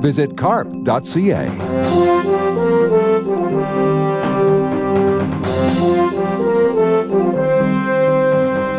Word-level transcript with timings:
Visit 0.00 0.36
carp.ca. 0.36 1.48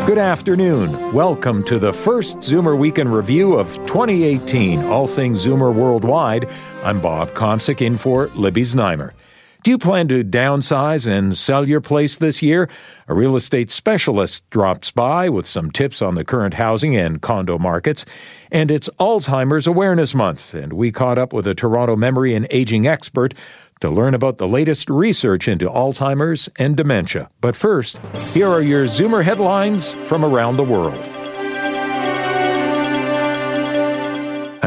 Good 0.07 0.17
afternoon. 0.17 1.13
Welcome 1.13 1.63
to 1.65 1.77
the 1.79 1.91
first 1.91 2.37
Zoomer 2.37 2.77
Week 2.77 2.97
in 2.97 3.07
Review 3.07 3.53
of 3.53 3.73
2018, 3.87 4.85
all 4.85 5.05
things 5.05 5.45
Zoomer 5.45 5.73
worldwide. 5.73 6.49
I'm 6.83 7.01
Bob 7.01 7.31
Komsic 7.31 7.81
in 7.81 7.97
for 7.97 8.27
Libby 8.27 8.61
Znaimer. 8.61 9.11
Do 9.63 9.71
you 9.71 9.77
plan 9.77 10.07
to 10.09 10.23
downsize 10.23 11.07
and 11.07 11.37
sell 11.37 11.67
your 11.67 11.81
place 11.81 12.15
this 12.15 12.41
year? 12.41 12.69
A 13.07 13.13
real 13.13 13.35
estate 13.35 13.69
specialist 13.69 14.49
drops 14.49 14.91
by 14.91 15.29
with 15.29 15.45
some 15.45 15.71
tips 15.71 16.01
on 16.01 16.15
the 16.15 16.23
current 16.23 16.53
housing 16.53 16.95
and 16.95 17.21
condo 17.21 17.57
markets. 17.57 18.05
And 18.51 18.71
it's 18.71 18.89
Alzheimer's 18.99 19.67
Awareness 19.67 20.15
Month, 20.15 20.53
and 20.53 20.73
we 20.73 20.91
caught 20.91 21.17
up 21.17 21.33
with 21.33 21.47
a 21.47 21.55
Toronto 21.55 21.95
memory 21.95 22.33
and 22.33 22.47
aging 22.49 22.87
expert 22.87 23.33
to 23.81 23.89
learn 23.89 24.13
about 24.13 24.37
the 24.37 24.47
latest 24.47 24.89
research 24.89 25.47
into 25.47 25.69
Alzheimer's 25.69 26.49
and 26.57 26.77
dementia. 26.77 27.27
But 27.41 27.55
first, 27.55 27.99
here 28.33 28.47
are 28.47 28.61
your 28.61 28.85
Zoomer 28.85 29.23
headlines 29.23 29.91
from 29.91 30.23
around 30.23 30.57
the 30.57 30.63
world. 30.63 30.97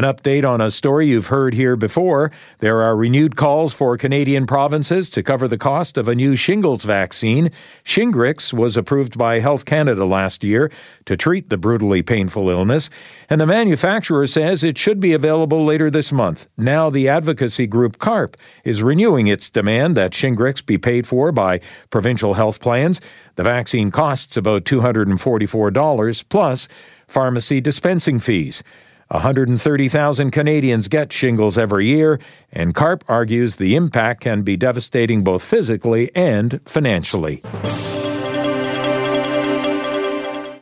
An 0.01 0.07
update 0.07 0.49
on 0.49 0.63
a 0.63 0.71
story 0.71 1.09
you've 1.09 1.27
heard 1.27 1.53
here 1.53 1.77
before. 1.77 2.33
There 2.61 2.81
are 2.81 2.97
renewed 2.97 3.37
calls 3.37 3.75
for 3.75 3.99
Canadian 3.99 4.47
provinces 4.47 5.11
to 5.11 5.23
cover 5.23 5.47
the 5.47 5.59
cost 5.59 5.99
of 5.99 6.09
a 6.09 6.15
new 6.15 6.37
shingles 6.37 6.85
vaccine. 6.85 7.51
Shingrix 7.85 8.51
was 8.51 8.79
approved 8.79 9.19
by 9.19 9.41
Health 9.41 9.67
Canada 9.67 10.07
last 10.07 10.43
year 10.43 10.73
to 11.05 11.19
treat 11.19 11.51
the 11.51 11.59
brutally 11.59 12.01
painful 12.01 12.49
illness, 12.49 12.89
and 13.29 13.43
the 13.43 13.47
manufacturer 13.47 14.27
says 14.27 14.65
it 14.65 14.79
should 14.79 15.01
be 15.01 15.13
available 15.13 15.67
later 15.67 15.91
this 15.91 16.13
month. 16.13 16.49
Now, 16.57 16.89
the 16.89 17.07
advocacy 17.07 17.67
group 17.67 17.99
CARP 17.99 18.39
is 18.65 18.83
renewing 18.83 19.27
its 19.27 19.51
demand 19.51 19.99
that 19.99 20.13
Shingrix 20.13 20.65
be 20.65 20.79
paid 20.79 21.07
for 21.07 21.31
by 21.31 21.61
provincial 21.91 22.33
health 22.33 22.59
plans. 22.59 23.03
The 23.37 23.43
vaccine 23.43 23.91
costs 23.91 24.39
about 24.39 24.65
$244 24.65 26.25
plus 26.31 26.69
pharmacy 27.07 27.61
dispensing 27.61 28.19
fees. 28.19 28.63
130,000 29.11 30.31
Canadians 30.31 30.87
get 30.87 31.13
shingles 31.13 31.59
every 31.59 31.87
year, 31.87 32.21
and 32.53 32.75
CARP 32.75 33.03
argues 33.09 33.57
the 33.57 33.75
impact 33.75 34.21
can 34.21 34.43
be 34.43 34.57
devastating 34.57 35.25
both 35.25 35.43
physically 35.43 36.15
and 36.15 36.61
financially. 36.65 37.43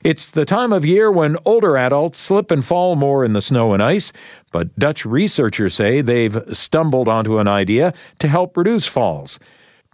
It's 0.03 0.31
the 0.31 0.47
time 0.47 0.73
of 0.73 0.87
year 0.87 1.11
when 1.11 1.37
older 1.45 1.77
adults 1.77 2.19
slip 2.21 2.51
and 2.51 2.65
fall 2.65 2.97
more 2.97 3.23
in 3.23 3.35
the 3.35 3.43
snow 3.43 3.75
and 3.75 3.83
ice, 3.83 4.15
but 4.51 4.75
Dutch 4.79 5.05
researchers 5.05 5.75
say 5.75 6.01
they've 6.01 6.39
stumbled 6.53 7.09
onto 7.09 7.37
an 7.37 7.49
idea 7.49 7.93
to 8.19 8.29
help 8.29 8.57
reduce 8.57 8.87
falls. 8.87 9.39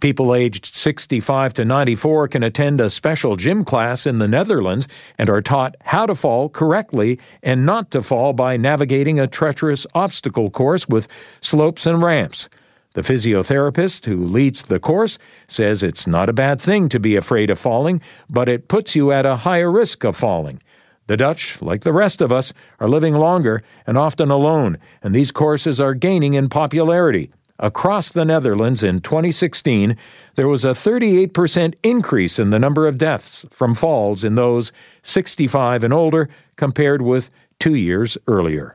People 0.01 0.35
aged 0.35 0.65
65 0.65 1.53
to 1.53 1.63
94 1.63 2.27
can 2.27 2.43
attend 2.43 2.81
a 2.81 2.89
special 2.89 3.37
gym 3.37 3.63
class 3.63 4.05
in 4.05 4.19
the 4.19 4.27
Netherlands 4.27 4.89
and 5.17 5.29
are 5.29 5.41
taught 5.41 5.75
how 5.81 6.05
to 6.05 6.13
fall 6.13 6.49
correctly 6.49 7.17
and 7.41 7.65
not 7.65 7.91
to 7.91 8.03
fall 8.03 8.33
by 8.33 8.57
navigating 8.57 9.19
a 9.19 9.27
treacherous 9.27 9.87
obstacle 9.95 10.49
course 10.49 10.89
with 10.89 11.07
slopes 11.39 11.85
and 11.85 12.03
ramps. 12.03 12.49
The 12.93 13.03
physiotherapist 13.03 14.05
who 14.05 14.17
leads 14.17 14.63
the 14.63 14.79
course 14.79 15.17
says 15.47 15.81
it's 15.81 16.05
not 16.05 16.29
a 16.29 16.33
bad 16.33 16.59
thing 16.59 16.89
to 16.89 16.99
be 16.99 17.15
afraid 17.15 17.49
of 17.49 17.57
falling, 17.57 18.01
but 18.29 18.49
it 18.49 18.67
puts 18.67 18.95
you 18.95 19.13
at 19.13 19.25
a 19.25 19.37
higher 19.37 19.71
risk 19.71 20.03
of 20.03 20.17
falling. 20.17 20.61
The 21.07 21.17
Dutch, 21.17 21.61
like 21.61 21.81
the 21.81 21.93
rest 21.93 22.19
of 22.19 22.31
us, 22.31 22.51
are 22.79 22.89
living 22.89 23.13
longer 23.13 23.63
and 23.87 23.97
often 23.97 24.29
alone, 24.29 24.77
and 25.01 25.15
these 25.15 25.31
courses 25.31 25.79
are 25.79 25.93
gaining 25.93 26.33
in 26.33 26.49
popularity. 26.49 27.29
Across 27.59 28.09
the 28.09 28.25
Netherlands 28.25 28.83
in 28.83 28.99
2016, 28.99 29.95
there 30.35 30.47
was 30.47 30.65
a 30.65 30.71
38% 30.71 31.75
increase 31.83 32.37
in 32.37 32.49
the 32.49 32.59
number 32.59 32.85
of 32.85 32.97
deaths 32.97 33.45
from 33.49 33.75
falls 33.75 34.25
in 34.25 34.35
those 34.35 34.73
65 35.03 35.85
and 35.85 35.93
older 35.93 36.27
compared 36.57 37.01
with 37.01 37.29
two 37.57 37.75
years 37.75 38.17
earlier. 38.27 38.73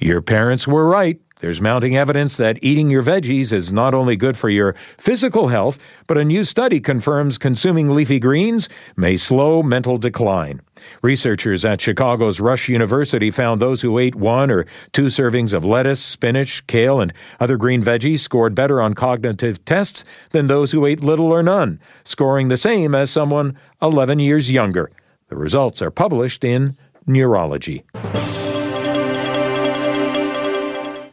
Your 0.00 0.20
parents 0.20 0.66
were 0.66 0.88
right. 0.88 1.20
There's 1.40 1.60
mounting 1.60 1.96
evidence 1.96 2.36
that 2.36 2.58
eating 2.60 2.90
your 2.90 3.02
veggies 3.02 3.50
is 3.50 3.72
not 3.72 3.94
only 3.94 4.14
good 4.14 4.36
for 4.36 4.50
your 4.50 4.74
physical 4.98 5.48
health, 5.48 5.78
but 6.06 6.18
a 6.18 6.24
new 6.24 6.44
study 6.44 6.80
confirms 6.80 7.38
consuming 7.38 7.94
leafy 7.94 8.20
greens 8.20 8.68
may 8.94 9.16
slow 9.16 9.62
mental 9.62 9.96
decline. 9.96 10.60
Researchers 11.00 11.64
at 11.64 11.80
Chicago's 11.80 12.40
Rush 12.40 12.68
University 12.68 13.30
found 13.30 13.60
those 13.60 13.80
who 13.80 13.98
ate 13.98 14.14
one 14.14 14.50
or 14.50 14.66
two 14.92 15.06
servings 15.06 15.54
of 15.54 15.64
lettuce, 15.64 16.02
spinach, 16.02 16.66
kale, 16.66 17.00
and 17.00 17.12
other 17.40 17.56
green 17.56 17.82
veggies 17.82 18.20
scored 18.20 18.54
better 18.54 18.82
on 18.82 18.92
cognitive 18.92 19.64
tests 19.64 20.04
than 20.32 20.46
those 20.46 20.72
who 20.72 20.84
ate 20.84 21.00
little 21.00 21.32
or 21.32 21.42
none, 21.42 21.80
scoring 22.04 22.48
the 22.48 22.58
same 22.58 22.94
as 22.94 23.10
someone 23.10 23.56
11 23.80 24.18
years 24.18 24.50
younger. 24.50 24.90
The 25.28 25.36
results 25.36 25.80
are 25.80 25.90
published 25.90 26.44
in 26.44 26.76
Neurology. 27.06 27.84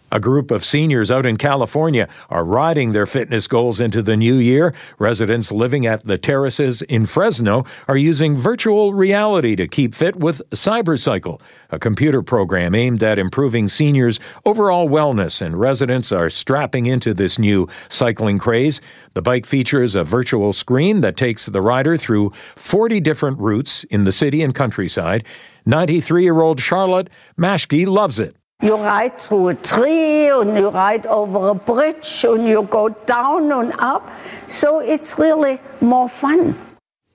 A 0.10 0.22
group 0.22 0.52
of 0.52 0.64
seniors 0.64 1.12
out 1.12 1.26
in 1.26 1.36
California 1.36 2.08
are 2.30 2.46
riding 2.46 2.94
their 2.94 3.06
fitness 3.06 3.46
goals 3.46 3.82
into 3.82 4.02
the 4.02 4.16
new 4.16 4.36
year. 4.36 4.74
Residents 4.98 5.52
living 5.52 5.86
at 5.86 6.06
the 6.06 6.18
terraces 6.18 6.82
in 6.84 7.06
Fresno 7.06 7.66
are 7.90 7.98
using 7.98 8.38
virtual 8.38 8.94
reality 8.94 9.54
to 9.58 9.68
keep 9.68 9.94
fit 9.94 10.16
with 10.16 10.42
Cybercycle, 10.52 11.42
a 11.72 11.78
computer 11.78 12.22
program 12.22 12.74
aimed 12.74 13.04
at 13.04 13.20
improving 13.20 13.68
seniors' 13.68 14.18
overall 14.46 14.88
wellness, 14.88 15.42
and 15.42 15.60
residents 15.60 16.14
are 16.14 16.30
strapping 16.30 16.86
into 16.86 17.14
this 17.14 17.38
new 17.38 17.68
cycling 17.90 18.40
craze. 18.40 18.80
The 19.14 19.22
bike 19.22 19.46
features 19.46 19.94
a 19.94 20.06
virtual 20.06 20.54
screen 20.54 21.02
that 21.02 21.18
takes 21.18 21.48
the 21.48 21.62
rider 21.62 21.98
through 21.98 22.32
40 22.56 23.02
different 23.02 23.40
routes 23.40 23.84
in 23.86 24.06
the 24.06 24.14
city 24.14 24.42
and 24.42 24.56
countryside. 24.56 25.28
93 25.66 26.24
year 26.24 26.40
old 26.40 26.62
Charlotte 26.62 27.10
Maschke 27.38 27.86
loves 27.86 28.20
it. 28.20 28.37
You 28.64 28.76
ride 28.76 29.22
through 29.22 29.50
a 29.50 29.56
tree 29.56 30.30
and 30.30 30.58
you 30.58 30.70
ride 30.70 31.06
over 31.06 31.50
a 31.50 31.54
bridge 31.54 32.26
and 32.28 32.48
you 32.48 32.64
go 32.64 32.90
down 32.90 33.52
and 33.52 33.72
up. 33.78 34.10
So 34.48 34.80
it's 34.80 35.20
really 35.20 35.62
more 35.80 36.10
fun. 36.10 36.58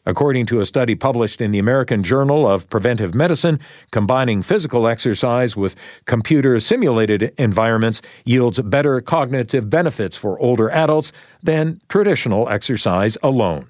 According 0.07 0.47
to 0.47 0.61
a 0.61 0.67
study 0.67 0.95
published 0.95 1.41
in 1.41 1.51
the 1.51 1.59
American 1.59 2.05
Journal 2.05 2.47
of 2.47 2.71
Preventive 2.71 3.13
Medicine, 3.15 3.59
combining 3.91 4.43
physical 4.43 4.87
exercise 4.87 5.57
with 5.57 5.75
computer 6.07 6.61
simulated 6.61 7.35
environments 7.39 8.03
yields 8.25 8.61
better 8.61 9.01
cognitive 9.01 9.69
benefits 9.69 10.17
for 10.17 10.39
older 10.41 10.71
adults 10.71 11.13
than 11.43 11.81
traditional 11.89 12.49
exercise 12.49 13.19
alone. 13.21 13.67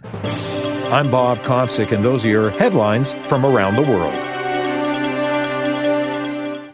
I'm 0.93 1.11
Bob 1.11 1.39
Komsic, 1.39 1.91
and 1.93 2.05
those 2.05 2.27
are 2.27 2.31
your 2.31 2.51
headlines 2.51 3.15
from 3.15 3.47
around 3.47 3.77
the 3.77 3.91
world. 3.91 4.32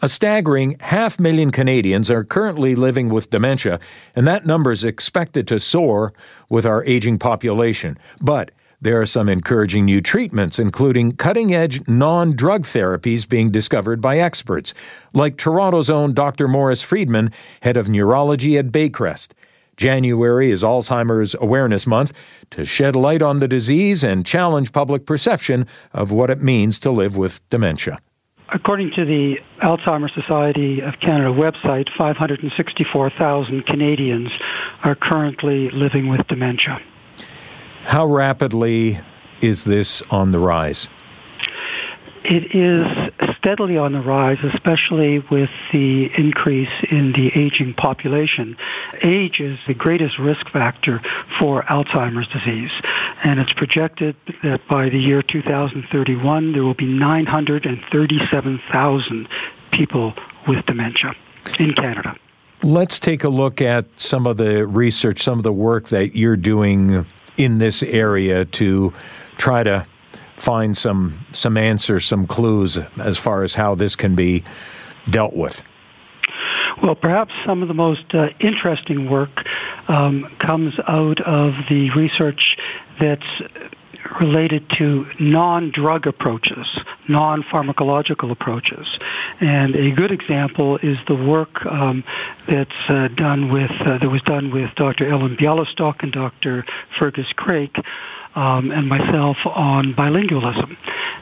A 0.01 0.09
staggering 0.09 0.77
half 0.79 1.19
million 1.19 1.51
Canadians 1.51 2.09
are 2.09 2.23
currently 2.23 2.77
living 2.77 3.09
with 3.09 3.31
dementia, 3.31 3.81
and 4.15 4.29
that 4.29 4.47
number 4.47 4.71
is 4.71 4.85
expected 4.85 5.49
to 5.49 5.59
soar 5.59 6.13
with 6.49 6.65
our 6.65 6.85
aging 6.85 7.19
population. 7.19 7.99
But 8.21 8.53
there 8.81 9.01
are 9.01 9.07
some 9.07 9.29
encouraging 9.29 9.87
new 9.87 10.01
treatments, 10.01 10.61
including 10.61 11.17
cutting 11.17 11.53
edge 11.53 11.87
non 11.89 12.31
drug 12.31 12.63
therapies 12.63 13.29
being 13.29 13.51
discovered 13.51 14.01
by 14.01 14.19
experts, 14.19 14.73
like 15.15 15.37
Toronto's 15.37 15.91
own 15.91 16.15
Dr. 16.15 16.47
Morris 16.47 16.85
Freedman, 16.85 17.33
head 17.63 17.77
of 17.77 17.89
neurology 17.89 18.57
at 18.57 18.69
Baycrest. 18.69 19.33
January 19.77 20.53
is 20.53 20.63
Alzheimer's 20.63 21.35
Awareness 21.41 21.89
Month 21.89 22.13
to 22.51 22.65
shed 22.65 22.95
light 22.95 23.21
on 23.21 23.41
the 23.41 23.49
disease 23.49 24.05
and 24.05 24.25
challenge 24.25 24.71
public 24.71 25.07
perception 25.07 25.67
of 25.93 26.13
what 26.13 26.31
it 26.31 26.41
means 26.41 26.79
to 26.79 26.93
live 26.93 27.17
with 27.17 27.49
dementia. 27.51 27.99
According 28.51 28.93
to 28.93 29.05
the 29.05 29.41
Alzheimer's 29.63 30.15
Society 30.15 30.81
of 30.81 30.99
Canada 31.01 31.31
website, 31.31 31.91
564,000 31.99 33.67
Canadians 33.67 34.31
are 34.85 34.95
currently 34.95 35.69
living 35.71 36.09
with 36.09 36.27
dementia. 36.29 36.81
How 37.83 38.07
rapidly 38.07 39.01
is 39.43 39.65
this 39.65 40.03
on 40.11 40.31
the 40.31 40.39
rise? 40.39 40.89
It 42.25 42.55
is 42.55 43.37
steadily 43.49 43.79
on 43.79 43.93
the 43.93 44.01
rise, 44.01 44.37
especially 44.43 45.21
with 45.31 45.49
the 45.73 46.11
increase 46.19 46.69
in 46.91 47.13
the 47.13 47.31
aging 47.35 47.73
population. 47.73 48.55
Age 49.01 49.41
is 49.41 49.59
the 49.67 49.73
greatest 49.73 50.19
risk 50.19 50.51
factor 50.51 51.01
for 51.39 51.63
Alzheimer's 51.63 52.29
disease, 52.29 52.71
and 53.25 53.41
it's 53.41 53.55
projected 53.55 54.15
that 54.43 54.61
by 54.69 54.91
the 54.91 54.99
year 54.99 55.23
2031 55.23 56.53
there 56.53 56.63
will 56.63 56.75
be 56.75 56.85
937,000 56.85 59.29
people 59.73 60.13
with 60.47 60.67
dementia 60.67 61.15
in 61.59 61.73
Canada. 61.73 62.15
Let's 62.63 62.99
take 62.99 63.25
a 63.25 63.31
look 63.31 63.63
at 63.63 63.87
some 63.97 64.27
of 64.27 64.37
the 64.37 64.67
research, 64.67 65.23
some 65.23 65.39
of 65.39 65.45
the 65.45 65.55
work 65.55 65.89
that 65.89 66.15
you're 66.15 66.37
doing 66.37 67.07
in 67.39 67.57
this 67.57 67.83
area 67.83 68.45
to 68.45 68.93
try 69.39 69.63
to 69.63 69.87
find 70.39 70.77
some 70.77 71.27
some 71.33 71.57
answers, 71.57 72.05
some 72.05 72.27
clues 72.27 72.79
as 72.99 73.19
far 73.19 73.43
as 73.43 73.55
how 73.55 73.75
this 73.75 73.97
can 73.97 74.15
be 74.15 74.45
dealt 75.11 75.35
with? 75.35 75.63
Well, 76.83 76.95
perhaps 76.95 77.33
some 77.45 77.63
of 77.63 77.69
the 77.69 77.75
most 77.75 78.15
uh, 78.15 78.29
interesting 78.39 79.11
work 79.11 79.45
um, 79.89 80.31
comes 80.39 80.75
out 80.87 81.21
of 81.21 81.55
the 81.69 81.91
research 81.91 82.57
that's 83.01 83.27
related 84.21 84.69
to 84.71 85.07
non-drug 85.19 86.07
approaches, 86.07 86.67
non-pharmacological 87.09 88.31
approaches. 88.31 88.87
And 89.41 89.75
a 89.75 89.91
good 89.91 90.13
example 90.13 90.79
is 90.79 90.99
the 91.07 91.15
work 91.15 91.65
um, 91.67 92.05
that's 92.49 92.71
uh, 92.89 93.09
done 93.09 93.53
with 93.53 93.71
uh, 93.81 93.99
that 93.99 94.09
was 94.09 94.23
done 94.23 94.51
with 94.51 94.75
Dr. 94.77 95.11
Ellen 95.11 95.37
Bialystok 95.37 96.03
and 96.03 96.13
Dr. 96.13 96.65
Fergus 96.99 97.33
Craik 97.35 97.85
um, 98.39 98.71
and 98.71 98.89
myself 98.89 99.37
on 99.45 99.95
bilingualism. 99.95 100.77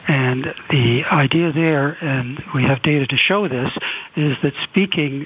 And 0.07 0.53
the 0.69 1.03
idea 1.05 1.51
there, 1.51 1.97
and 1.99 2.43
we 2.53 2.63
have 2.63 2.83
data 2.83 3.07
to 3.07 3.17
show 3.17 3.47
this, 3.47 3.71
is 4.15 4.37
that 4.43 4.53
speaking 4.63 5.25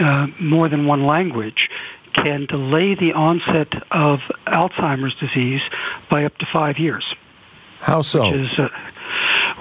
uh, 0.00 0.26
more 0.40 0.68
than 0.68 0.84
one 0.86 1.06
language 1.06 1.70
can 2.12 2.46
delay 2.46 2.96
the 2.96 3.12
onset 3.12 3.72
of 3.92 4.18
Alzheimer's 4.48 5.14
disease 5.14 5.62
by 6.10 6.24
up 6.24 6.36
to 6.38 6.46
five 6.52 6.78
years. 6.78 7.04
How 7.80 8.02
so? 8.02 8.34
Is, 8.34 8.58
uh, 8.58 8.68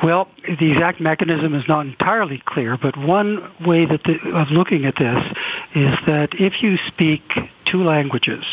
well, 0.01 0.29
the 0.47 0.71
exact 0.71 0.99
mechanism 0.99 1.53
is 1.53 1.67
not 1.67 1.85
entirely 1.85 2.41
clear, 2.43 2.75
but 2.75 2.97
one 2.97 3.51
way 3.63 3.85
that 3.85 4.03
the, 4.03 4.17
of 4.33 4.49
looking 4.49 4.85
at 4.85 4.95
this 4.95 5.23
is 5.75 5.93
that 6.07 6.33
if 6.39 6.63
you 6.63 6.77
speak 6.87 7.21
two 7.65 7.83
languages, 7.83 8.43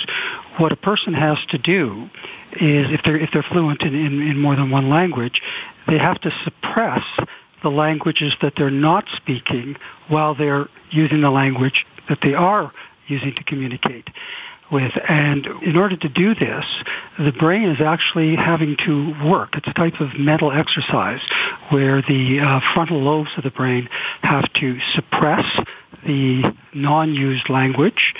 what 0.58 0.72
a 0.72 0.76
person 0.76 1.14
has 1.14 1.38
to 1.46 1.58
do 1.58 2.08
is 2.52 2.90
if 2.90 3.02
they're 3.02 3.16
if 3.16 3.30
they're 3.32 3.42
fluent 3.42 3.82
in, 3.82 3.94
in, 3.94 4.22
in 4.22 4.38
more 4.38 4.56
than 4.56 4.70
one 4.70 4.88
language, 4.88 5.42
they 5.88 5.98
have 5.98 6.20
to 6.20 6.32
suppress 6.44 7.04
the 7.62 7.70
languages 7.70 8.34
that 8.42 8.54
they're 8.56 8.70
not 8.70 9.06
speaking 9.16 9.76
while 10.08 10.34
they're 10.34 10.68
using 10.90 11.20
the 11.22 11.30
language 11.30 11.86
that 12.08 12.20
they 12.20 12.34
are 12.34 12.72
using 13.06 13.34
to 13.34 13.44
communicate 13.44 14.08
with. 14.70 14.92
And 15.08 15.46
in 15.62 15.76
order 15.76 15.96
to 15.96 16.08
do 16.08 16.34
this, 16.34 16.64
the 17.18 17.32
brain 17.32 17.68
is 17.68 17.80
actually 17.80 18.36
having 18.36 18.76
to 18.84 19.14
work. 19.24 19.56
It's 19.56 19.66
a 19.66 19.72
type 19.72 20.00
of 20.00 20.18
mental 20.18 20.52
exercise 20.52 21.20
where 21.70 22.02
the 22.02 22.40
uh, 22.40 22.60
frontal 22.74 23.00
lobes 23.00 23.30
of 23.36 23.44
the 23.44 23.50
brain 23.50 23.88
have 24.22 24.52
to 24.54 24.80
suppress 24.94 25.46
the 26.04 26.54
non-used 26.74 27.48
language. 27.48 28.14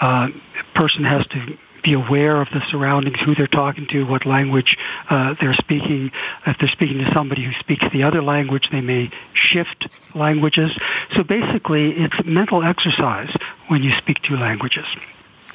Uh, 0.00 0.28
a 0.58 0.78
person 0.78 1.04
has 1.04 1.26
to 1.28 1.56
be 1.82 1.94
aware 1.94 2.40
of 2.40 2.48
the 2.50 2.62
surroundings, 2.70 3.18
who 3.20 3.34
they're 3.34 3.46
talking 3.46 3.86
to, 3.88 4.04
what 4.04 4.26
language 4.26 4.76
uh, 5.10 5.34
they're 5.40 5.54
speaking. 5.54 6.10
If 6.46 6.58
they're 6.58 6.68
speaking 6.68 6.98
to 6.98 7.12
somebody 7.12 7.44
who 7.44 7.52
speaks 7.60 7.84
the 7.92 8.02
other 8.02 8.22
language, 8.22 8.68
they 8.70 8.80
may 8.80 9.10
shift 9.34 10.14
languages. 10.14 10.76
So 11.16 11.22
basically, 11.22 11.92
it's 11.92 12.24
mental 12.24 12.62
exercise 12.62 13.34
when 13.68 13.82
you 13.82 13.92
speak 13.98 14.22
two 14.22 14.36
languages. 14.36 14.86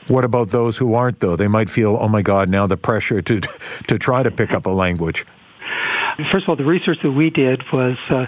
What 0.07 0.25
about 0.25 0.49
those 0.49 0.77
who 0.77 0.93
aren't, 0.93 1.19
though? 1.21 1.35
They 1.35 1.47
might 1.47 1.69
feel, 1.69 1.97
oh 1.99 2.07
my 2.07 2.21
God, 2.21 2.49
now 2.49 2.67
the 2.67 2.77
pressure 2.77 3.21
to, 3.21 3.39
to 3.87 3.97
try 3.97 4.23
to 4.23 4.31
pick 4.31 4.53
up 4.53 4.65
a 4.65 4.69
language. 4.69 5.25
First 6.31 6.43
of 6.43 6.49
all, 6.49 6.55
the 6.55 6.65
research 6.65 6.99
that 7.01 7.11
we 7.11 7.29
did 7.29 7.63
was 7.71 7.97
uh, 8.09 8.27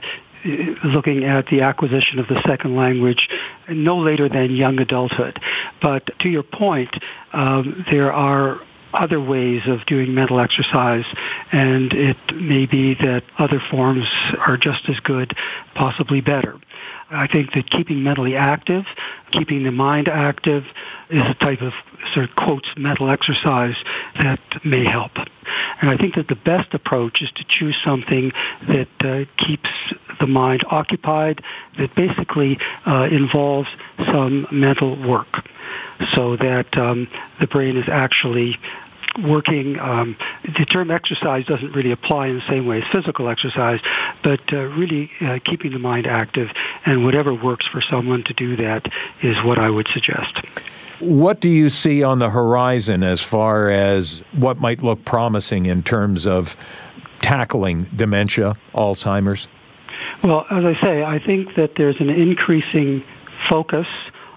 looking 0.83 1.23
at 1.23 1.47
the 1.47 1.61
acquisition 1.61 2.19
of 2.19 2.27
the 2.27 2.41
second 2.43 2.75
language 2.75 3.29
no 3.67 3.97
later 3.97 4.29
than 4.29 4.51
young 4.51 4.79
adulthood. 4.79 5.39
But 5.81 6.19
to 6.19 6.29
your 6.29 6.43
point, 6.43 6.95
um, 7.33 7.85
there 7.89 8.13
are 8.13 8.61
other 8.95 9.19
ways 9.19 9.61
of 9.67 9.85
doing 9.85 10.13
mental 10.13 10.39
exercise, 10.39 11.05
and 11.51 11.93
it 11.93 12.17
may 12.33 12.65
be 12.65 12.95
that 12.95 13.23
other 13.37 13.61
forms 13.71 14.05
are 14.47 14.57
just 14.57 14.87
as 14.89 14.99
good, 15.01 15.35
possibly 15.73 16.21
better. 16.21 16.59
I 17.09 17.27
think 17.27 17.53
that 17.53 17.69
keeping 17.69 18.03
mentally 18.03 18.35
active, 18.35 18.85
keeping 19.31 19.63
the 19.63 19.71
mind 19.71 20.07
active, 20.09 20.65
is 21.09 21.23
a 21.23 21.35
type 21.35 21.61
of 21.61 21.73
sort 22.13 22.29
of 22.29 22.35
quotes 22.35 22.67
mental 22.75 23.09
exercise 23.09 23.75
that 24.19 24.39
may 24.65 24.85
help. 24.85 25.11
And 25.81 25.91
I 25.91 25.97
think 25.97 26.15
that 26.15 26.27
the 26.27 26.35
best 26.35 26.73
approach 26.73 27.21
is 27.21 27.31
to 27.33 27.43
choose 27.43 27.77
something 27.83 28.31
that 28.67 28.87
uh, 29.03 29.25
keeps 29.37 29.69
the 30.19 30.27
mind 30.27 30.63
occupied, 30.69 31.43
that 31.77 31.93
basically 31.95 32.57
uh, 32.87 33.07
involves 33.11 33.69
some 34.11 34.47
mental 34.51 34.95
work, 34.95 35.45
so 36.13 36.35
that 36.37 36.75
um, 36.77 37.07
the 37.39 37.47
brain 37.47 37.77
is 37.77 37.87
actually 37.87 38.57
working. 39.19 39.79
Um, 39.79 40.17
the 40.57 40.65
term 40.65 40.91
exercise 40.91 41.45
doesn't 41.45 41.73
really 41.73 41.91
apply 41.91 42.27
in 42.27 42.35
the 42.35 42.47
same 42.47 42.65
way 42.65 42.81
as 42.81 42.87
physical 42.91 43.29
exercise, 43.29 43.79
but 44.23 44.41
uh, 44.51 44.57
really 44.57 45.11
uh, 45.21 45.39
keeping 45.43 45.71
the 45.71 45.79
mind 45.79 46.07
active 46.07 46.49
and 46.85 47.03
whatever 47.03 47.33
works 47.33 47.65
for 47.67 47.81
someone 47.81 48.23
to 48.23 48.33
do 48.33 48.55
that 48.57 48.91
is 49.21 49.35
what 49.43 49.57
I 49.57 49.69
would 49.69 49.87
suggest. 49.93 50.37
What 50.99 51.41
do 51.41 51.49
you 51.49 51.69
see 51.69 52.03
on 52.03 52.19
the 52.19 52.29
horizon 52.29 53.03
as 53.03 53.21
far 53.21 53.69
as 53.69 54.23
what 54.31 54.59
might 54.59 54.81
look 54.81 55.03
promising 55.03 55.65
in 55.65 55.83
terms 55.83 56.25
of 56.25 56.55
tackling 57.19 57.87
dementia, 57.95 58.55
Alzheimer's? 58.73 59.47
Well, 60.23 60.45
as 60.49 60.63
I 60.63 60.79
say, 60.81 61.03
I 61.03 61.19
think 61.19 61.55
that 61.55 61.75
there's 61.75 61.99
an 61.99 62.09
increasing 62.09 63.03
focus 63.49 63.87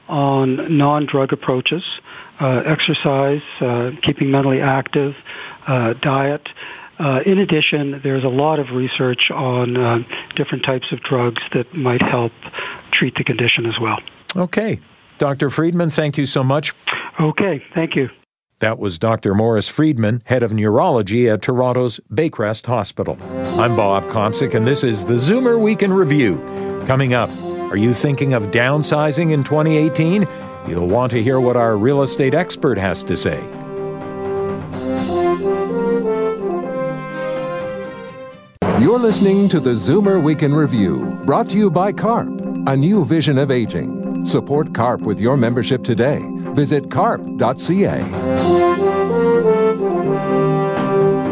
on 0.09 0.77
non-drug 0.77 1.33
approaches, 1.33 1.83
uh, 2.41 2.63
exercise, 2.65 3.43
uh, 3.61 3.91
keeping 4.03 4.31
mentally 4.31 4.61
active, 4.61 5.15
uh, 5.67 5.93
diet. 5.95 6.49
Uh, 6.99 7.21
in 7.25 7.39
addition, 7.39 8.01
there's 8.03 8.25
a 8.25 8.29
lot 8.29 8.59
of 8.59 8.71
research 8.71 9.31
on 9.31 9.77
uh, 9.77 10.03
different 10.35 10.65
types 10.65 10.91
of 10.91 11.01
drugs 11.01 11.43
that 11.53 11.73
might 11.75 12.03
help 12.03 12.33
treat 12.91 13.15
the 13.15 13.25
condition 13.25 13.67
as 13.67 13.79
well. 13.79 14.01
Okay. 14.35 14.81
Dr. 15.19 15.51
Freedman, 15.51 15.91
thank 15.91 16.17
you 16.17 16.27
so 16.27 16.43
much. 16.43 16.75
Okay, 17.21 17.63
thank 17.75 17.97
you. 17.97 18.09
That 18.61 18.79
was 18.79 18.99
Dr. 18.99 19.35
Morris 19.35 19.69
Freedman, 19.69 20.23
head 20.27 20.43
of 20.43 20.53
neurology 20.53 21.29
at 21.29 21.43
Toronto's 21.43 22.01
Baycrest 22.13 22.67
Hospital. 22.67 23.17
I'm 23.59 23.77
Bob 23.77 24.05
Komsic, 24.05 24.55
and 24.55 24.67
this 24.67 24.83
is 24.83 25.05
the 25.05 25.15
Zoomer 25.15 25.61
Week 25.61 25.83
in 25.83 25.93
Review. 25.93 26.39
Coming 26.85 27.15
up, 27.15 27.31
are 27.71 27.77
you 27.77 27.93
thinking 27.93 28.33
of 28.33 28.45
downsizing 28.45 29.33
in 29.33 29.45
2018? 29.45 30.27
You'll 30.67 30.89
want 30.89 31.11
to 31.13 31.23
hear 31.23 31.39
what 31.39 31.57
our 31.57 31.77
real 31.77 32.03
estate 32.03 32.33
expert 32.33 32.79
has 32.79 33.03
to 33.05 33.17
say. 33.17 33.41
You're 38.81 38.99
listening 38.99 39.49
to 39.51 39.61
the 39.61 39.71
Zoomer 39.71 40.23
Week 40.23 40.43
in 40.43 40.55
Review, 40.55 41.21
brought 41.25 41.49
to 41.51 41.59
you 41.59 41.71
by 41.71 41.93
CARP, 41.93 42.29
a 42.67 42.77
new 42.77 43.05
vision 43.05 43.37
of 43.37 43.51
aging. 43.51 44.25
Support 44.25 44.73
CARP 44.73 45.03
with 45.03 45.21
your 45.21 45.37
membership 45.37 45.85
today. 45.85 46.21
Visit 46.55 46.91
carp.ca. 46.91 48.98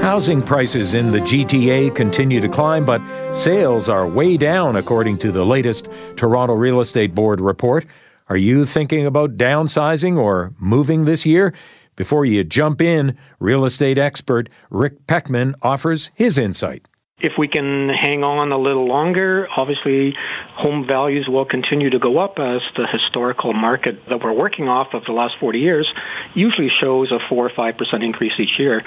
Housing 0.07 0.41
prices 0.41 0.95
in 0.95 1.11
the 1.11 1.19
GTA 1.19 1.93
continue 1.93 2.41
to 2.41 2.49
climb, 2.49 2.85
but 2.85 3.03
sales 3.35 3.89
are 3.89 4.07
way 4.07 4.37
down, 4.37 4.77
according 4.77 5.19
to 5.19 5.33
the 5.33 5.45
latest 5.45 5.89
Toronto 6.15 6.55
Real 6.55 6.81
Estate 6.81 7.13
Board 7.13 7.41
report. 7.41 7.85
Are 8.29 8.37
you 8.37 8.67
thinking 8.67 9.05
about 9.05 9.37
downsizing 9.37 10.17
or 10.17 10.55
moving 10.61 11.07
this 11.07 11.27
year? 11.27 11.53
Before 11.97 12.25
you 12.25 12.45
jump 12.45 12.81
in, 12.81 13.19
real 13.41 13.65
estate 13.65 13.99
expert 13.99 14.49
Rick 14.71 15.09
Pecman 15.09 15.55
offers 15.61 16.13
his 16.15 16.39
insight. 16.39 16.87
If 17.19 17.39
we 17.39 17.49
can 17.49 17.89
hang 17.89 18.25
on 18.25 18.53
a 18.53 18.59
little 18.59 18.87
longer, 18.87 19.49
obviously 19.51 20.15
home 20.51 20.87
values 20.87 21.27
will 21.27 21.47
continue 21.47 21.89
to 21.89 21.99
go 21.99 22.19
up 22.19 22.39
as 22.39 22.61
the 22.77 22.87
historical 22.87 23.55
market 23.55 24.07
that 24.11 24.23
we're 24.23 24.35
working 24.35 24.69
off 24.69 24.93
of 24.93 25.07
the 25.07 25.13
last 25.13 25.35
40 25.41 25.59
years 25.59 25.91
usually 26.35 26.69
shows 26.69 27.11
a 27.13 27.19
4 27.27 27.47
or 27.47 27.49
5% 27.49 28.05
increase 28.05 28.35
each 28.39 28.59
year. 28.59 28.83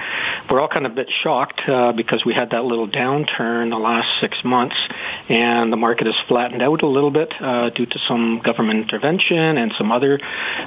We're 0.48 0.62
all 0.62 0.68
kind 0.68 0.86
of 0.86 0.92
a 0.92 0.96
bit 0.96 1.10
shocked 1.24 1.68
uh, 1.68 1.92
because 1.94 2.24
we 2.24 2.36
had 2.36 2.52
that 2.52 2.66
little 2.66 2.88
downturn 2.88 3.72
the 3.72 3.80
last 3.80 4.08
six 4.22 4.38
months 4.44 4.76
and 5.28 5.74
the 5.74 5.78
market 5.78 6.06
has 6.06 6.16
flattened 6.28 6.62
out 6.62 6.84
a 6.84 6.88
little 6.88 7.10
bit 7.10 7.34
uh, 7.42 7.72
due 7.72 7.88
to 7.88 8.00
some 8.08 8.42
government 8.44 8.80
intervention 8.82 9.58
and 9.58 9.74
some 9.76 9.92
other 9.92 10.20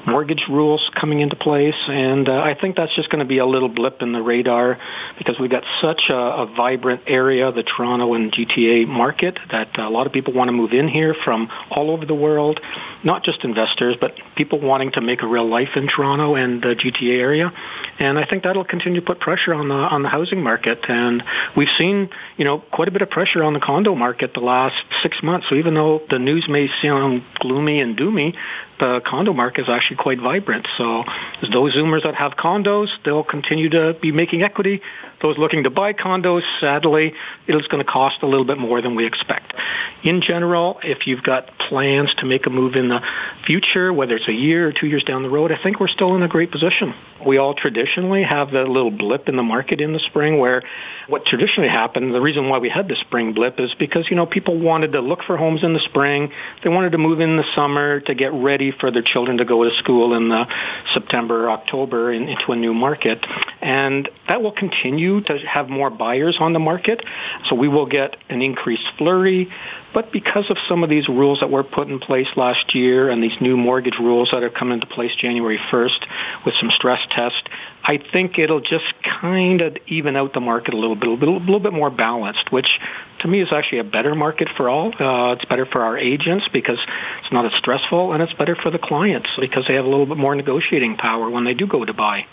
mortgage 0.05 0.47
rules 0.49 0.91
coming 0.97 1.21
into 1.21 1.37
place. 1.37 1.79
And 1.87 2.29
uh, 2.29 2.41
I 2.41 2.55
think 2.55 2.75
that's 2.75 2.95
just 2.97 3.09
going 3.09 3.21
to 3.21 3.25
be 3.25 3.39
a 3.39 3.47
little 3.47 3.69
blip 3.69 4.03
in 4.03 4.11
the 4.11 4.21
radar 4.21 4.81
because 5.17 5.39
we've 5.39 5.49
got 5.49 5.63
such 5.81 6.09
a, 6.09 6.17
a 6.17 6.47
vibrant 6.47 7.03
area 7.07 7.52
the 7.53 7.63
Toronto 7.63 8.15
and 8.15 8.33
GTA 8.33 8.87
market, 8.87 9.39
that 9.51 9.79
uh, 9.79 9.83
a 9.83 9.91
lot 9.91 10.07
of 10.07 10.13
people 10.13 10.33
want 10.33 10.49
to 10.49 10.53
move 10.53 10.73
in 10.73 10.89
here 10.89 11.15
from 11.25 11.51
all 11.71 11.91
over 11.91 12.07
the 12.07 12.15
world, 12.15 12.61
not 13.05 13.25
just 13.25 13.45
investors, 13.45 13.97
but 14.01 14.15
people 14.37 14.61
wanting 14.61 14.93
to 14.93 15.01
make 15.01 15.23
a 15.23 15.27
real 15.27 15.49
life 15.49 15.71
in 15.77 15.89
Toronto 15.89 16.35
and 16.35 16.63
the 16.63 16.75
GTA 16.75 17.19
area. 17.19 17.53
And 17.99 18.19
I 18.19 18.25
think 18.25 18.45
that'll 18.45 18.65
continue 18.65 19.01
to 19.01 19.07
put 19.07 19.21
pressure 19.21 19.55
on 19.55 19.69
the 19.69 19.75
on 19.75 20.03
the 20.03 20.09
housing 20.09 20.43
market. 20.43 20.81
And 20.89 21.23
we've 21.57 21.69
seen, 21.79 22.11
you 22.37 22.45
know, 22.45 22.59
quite 22.59 22.89
a 22.89 22.91
bit 22.91 23.03
of 23.03 23.11
pressure 23.11 23.43
on 23.43 23.53
the 23.53 23.61
condo 23.61 23.95
market 23.95 24.35
the 24.35 24.41
last 24.41 24.77
six 25.03 25.23
months. 25.23 25.47
So 25.49 25.55
even 25.57 25.75
though 25.75 26.03
the 26.11 26.19
news 26.19 26.47
may 26.49 26.69
sound 26.81 27.23
gloomy 27.39 27.81
and 27.81 27.97
doomy, 27.97 28.35
the 28.83 29.01
condo 29.07 29.33
market 29.33 29.63
is 29.63 29.69
actually 29.69 29.97
quite 29.97 30.21
vibrant. 30.21 30.67
So 30.77 31.05
those 31.53 31.77
Zoomers 31.77 32.03
that 32.03 32.17
have 32.17 32.33
condos, 32.33 32.89
they'll 33.05 33.23
continue 33.23 33.69
to 33.71 33.95
be 33.95 34.11
making 34.11 34.43
equity. 34.43 34.83
Those 35.23 35.39
looking 35.39 35.63
to 35.63 35.71
buy 35.71 35.93
condos, 35.93 36.43
sadly, 36.61 37.15
it's 37.47 37.69
going 37.69 37.85
to 37.85 37.89
cost 37.89 38.17
a 38.23 38.27
little 38.27 38.45
bit 38.45 38.59
more 38.59 38.83
than 38.83 38.97
we 38.97 39.07
expect. 39.07 39.55
In 40.03 40.21
general, 40.21 40.81
if 40.83 41.07
you've 41.07 41.23
got 41.23 41.57
plans 41.59 42.13
to 42.17 42.27
make 42.27 42.47
a 42.47 42.51
move 42.51 42.75
in 42.75 42.89
the 42.89 43.01
future, 43.47 43.93
whether 43.93 44.17
it's 44.17 44.27
a 44.27 44.33
year 44.33 44.67
or 44.67 44.73
two 44.73 44.89
years 44.89 45.05
down 45.05 45.23
the 45.23 45.31
road, 45.31 45.53
I 45.53 45.63
think 45.63 45.79
we're 45.79 45.87
still 45.87 46.17
in 46.17 46.25
a 46.25 46.29
great 46.29 46.51
position. 46.51 46.93
We 47.25 47.39
all 47.39 47.55
traditionally 47.55 48.25
have 48.25 48.51
that 48.51 48.69
little 48.69 48.91
blip 48.91 49.29
in 49.29 49.37
the 49.37 49.45
market 49.45 49.81
in 49.81 49.93
the 49.93 50.01
spring 50.01 50.41
where 50.41 50.65
what 51.07 51.25
traditionally 51.25 51.69
happened, 51.69 52.13
the 52.13 52.21
reason 52.21 52.49
why 52.49 52.59
we 52.59 52.69
had 52.69 52.89
the 52.89 52.97
spring 52.97 53.33
blip 53.33 53.61
is 53.61 53.73
because, 53.79 54.11
you 54.11 54.17
know, 54.17 54.27
people 54.27 54.59
wanted 54.59 54.93
to 54.95 55.01
look 55.01 55.23
for 55.23 55.37
homes 55.37 55.63
in 55.63 55.73
the 55.73 55.81
spring. 55.81 56.33
They 56.65 56.71
wanted 56.71 56.93
to 56.93 56.99
move 56.99 57.21
in 57.21 57.37
the 57.37 57.45
summer 57.55 58.01
to 58.01 58.15
get 58.15 58.33
ready 58.33 58.72
for 58.79 58.91
their 58.91 59.03
children 59.03 59.39
to 59.39 59.45
go 59.45 59.65
to 59.65 59.75
school 59.77 60.15
in 60.15 60.29
the 60.29 60.47
September, 60.95 61.51
October 61.51 62.13
in, 62.13 62.29
into 62.29 62.53
a 62.53 62.57
new 62.57 62.75
market. 62.75 63.25
And 63.63 64.09
that 64.27 64.43
will 64.43 64.53
continue 64.53 65.21
to 65.23 65.39
have 65.39 65.69
more 65.69 65.89
buyers 65.89 66.37
on 66.41 66.53
the 66.53 66.59
market. 66.59 67.05
So 67.49 67.55
we 67.55 67.69
will 67.69 67.87
get 67.87 68.17
an 68.29 68.43
increased 68.43 68.87
flurry. 68.99 69.53
But 69.95 70.11
because 70.11 70.51
of 70.51 70.57
some 70.69 70.83
of 70.83 70.91
these 70.91 71.09
rules 71.09 71.41
that 71.41 71.51
were 71.51 71.63
put 71.63 71.89
in 71.89 72.01
place 72.01 72.37
last 72.37 72.75
year 72.75 73.11
and 73.11 73.23
these 73.23 73.39
new 73.41 73.57
mortgage 73.57 73.99
rules 73.99 74.31
that 74.33 74.43
have 74.43 74.55
come 74.55 74.73
into 74.73 74.87
place 74.87 75.15
January 75.15 75.59
1st 75.59 76.07
with 76.45 76.55
some 76.55 76.71
stress 76.71 77.01
tests, 77.11 77.43
I 77.85 77.99
think 77.99 78.39
it'll 78.39 78.61
just 78.61 78.85
kind 79.03 79.61
of 79.61 79.77
even 79.87 80.17
out 80.17 80.33
the 80.33 80.41
market 80.41 80.75
a 80.75 80.77
little 80.77 80.97
bit, 80.97 81.09
a 81.09 81.13
little, 81.13 81.37
a 81.37 81.39
little 81.39 81.61
bit 81.61 81.73
more 81.73 81.91
balanced, 81.91 82.51
which 82.51 82.81
to 83.19 83.29
me 83.29 83.41
is 83.41 83.53
actually 83.53 83.79
a 83.79 83.85
better 83.85 84.15
market 84.15 84.49
for 84.57 84.69
all. 84.69 84.93
Uh, 84.99 85.33
it's 85.33 85.45
better 85.45 85.67
for 85.67 85.83
our 85.83 85.99
agents 85.99 86.49
because 86.53 86.79
it's 87.23 87.33
not 87.33 87.45
as 87.45 87.53
stressful, 87.59 88.13
and 88.13 88.23
it's 88.23 88.33
better 88.33 88.57
for 88.57 88.71
the 88.71 88.79
clients 88.79 89.29
because 89.39 89.67
they 89.67 89.75
have 89.75 89.85
a 89.85 89.89
little 89.89 90.07
bit 90.07 90.17
more 90.17 90.35
negotiating 90.35 90.97
power 90.97 91.29
when 91.29 91.45
they 91.45 91.55
do 91.55 91.67
go 91.67 91.85
to 91.85 91.93
buy. 91.93 92.27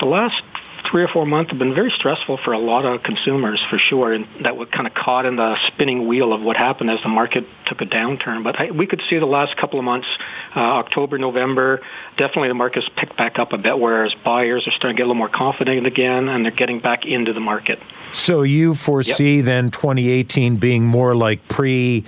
The 0.00 0.06
last 0.06 0.42
three 0.90 1.02
or 1.02 1.08
four 1.08 1.26
months 1.26 1.50
have 1.50 1.58
been 1.58 1.74
very 1.74 1.90
stressful 1.90 2.38
for 2.38 2.52
a 2.52 2.58
lot 2.58 2.84
of 2.84 3.02
consumers, 3.02 3.62
for 3.68 3.78
sure, 3.78 4.12
and 4.12 4.26
that 4.44 4.56
were 4.56 4.66
kind 4.66 4.86
of 4.86 4.94
caught 4.94 5.26
in 5.26 5.36
the 5.36 5.56
spinning 5.68 6.06
wheel 6.06 6.32
of 6.32 6.40
what 6.40 6.56
happened 6.56 6.90
as 6.90 7.00
the 7.02 7.08
market 7.08 7.46
took 7.66 7.80
a 7.80 7.86
downturn. 7.86 8.44
But 8.44 8.60
I, 8.60 8.70
we 8.70 8.86
could 8.86 9.02
see 9.08 9.18
the 9.18 9.26
last 9.26 9.56
couple 9.56 9.78
of 9.78 9.84
months, 9.84 10.08
uh, 10.54 10.60
October, 10.60 11.18
November, 11.18 11.80
definitely 12.16 12.48
the 12.48 12.54
market's 12.54 12.88
picked 12.96 13.16
back 13.16 13.38
up 13.38 13.52
a 13.52 13.58
bit, 13.58 13.78
whereas 13.78 14.14
buyers 14.24 14.66
are 14.66 14.72
starting 14.72 14.96
to 14.96 15.00
get 15.00 15.04
a 15.04 15.08
little 15.08 15.14
more 15.14 15.28
confident 15.28 15.86
again, 15.86 16.28
and 16.28 16.44
they're 16.44 16.52
getting 16.52 16.80
back 16.80 17.04
into 17.04 17.32
the 17.32 17.40
market. 17.40 17.80
So 18.12 18.42
you 18.42 18.74
foresee 18.74 19.36
yep. 19.36 19.44
then 19.44 19.70
2018 19.70 20.56
being 20.56 20.84
more 20.84 21.14
like 21.14 21.46
pre 21.48 22.04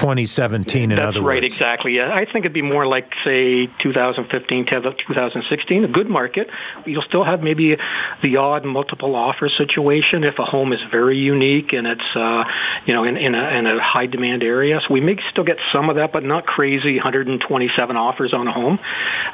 2017 0.00 0.90
in 0.92 0.96
That's 0.96 1.16
other 1.16 1.26
right, 1.26 1.42
words. 1.42 1.52
exactly. 1.52 2.00
I 2.00 2.24
think 2.24 2.44
it'd 2.44 2.52
be 2.52 2.62
more 2.62 2.86
like 2.86 3.12
say 3.24 3.66
2015 3.80 4.66
to 4.66 4.94
2016, 5.06 5.84
a 5.84 5.88
good 5.88 6.08
market. 6.08 6.48
You'll 6.86 7.02
still 7.02 7.24
have 7.24 7.42
maybe 7.42 7.76
the 8.22 8.36
odd 8.36 8.64
multiple 8.64 9.14
offer 9.14 9.48
situation 9.48 10.24
if 10.24 10.38
a 10.38 10.44
home 10.44 10.72
is 10.72 10.80
very 10.90 11.18
unique 11.18 11.72
and 11.72 11.86
it's 11.86 12.16
uh, 12.16 12.44
you 12.86 12.94
know 12.94 13.04
in, 13.04 13.16
in, 13.16 13.34
a, 13.34 13.48
in 13.58 13.66
a 13.66 13.82
high 13.82 14.06
demand 14.06 14.42
area. 14.42 14.80
So 14.86 14.94
we 14.94 15.00
may 15.00 15.18
still 15.30 15.44
get 15.44 15.58
some 15.72 15.90
of 15.90 15.96
that, 15.96 16.12
but 16.12 16.22
not 16.24 16.46
crazy 16.46 16.94
127 16.94 17.96
offers 17.96 18.32
on 18.32 18.46
a 18.46 18.52
home. 18.52 18.78